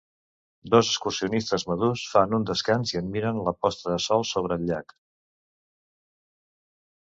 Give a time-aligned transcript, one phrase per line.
[0.75, 4.99] Dos excursionistes madurs fan un descans i admirem la posta de sol sobre el llac.